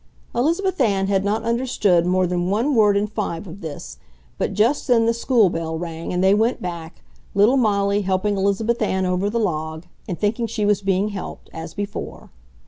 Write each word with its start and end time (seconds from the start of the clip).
]Elizabeth 0.35 0.81
Ann 0.81 1.05
had 1.05 1.23
not 1.23 1.43
understood 1.43 2.07
more 2.07 2.25
than 2.25 2.49
one 2.49 2.73
word 2.73 2.97
in 2.97 3.05
five 3.05 3.45
of 3.45 3.61
this, 3.61 3.99
but 4.39 4.53
just 4.55 4.87
then 4.87 5.05
the 5.05 5.13
school 5.13 5.47
bell 5.51 5.77
rang 5.77 6.11
and 6.11 6.23
they 6.23 6.33
went 6.33 6.59
back, 6.59 7.03
little 7.35 7.55
Molly 7.55 8.01
helping 8.01 8.35
Elizabeth 8.35 8.81
Ann 8.81 9.05
over 9.05 9.29
the 9.29 9.39
log 9.39 9.85
and 10.07 10.17
thinking 10.17 10.47
she 10.47 10.65
was 10.65 10.81
being 10.81 11.09
helped, 11.09 11.51
as 11.53 11.75
before. 11.75 12.31